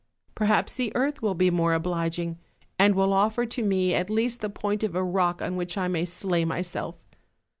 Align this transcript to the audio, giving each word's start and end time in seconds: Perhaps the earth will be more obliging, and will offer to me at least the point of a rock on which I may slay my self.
Perhaps 0.33 0.73
the 0.77 0.91
earth 0.95 1.21
will 1.21 1.35
be 1.35 1.51
more 1.51 1.75
obliging, 1.75 2.39
and 2.79 2.95
will 2.95 3.13
offer 3.13 3.45
to 3.45 3.61
me 3.61 3.93
at 3.93 4.09
least 4.09 4.39
the 4.39 4.49
point 4.49 4.83
of 4.83 4.95
a 4.95 5.03
rock 5.03 5.43
on 5.43 5.55
which 5.55 5.77
I 5.77 5.87
may 5.87 6.05
slay 6.05 6.43
my 6.43 6.63
self. 6.63 6.95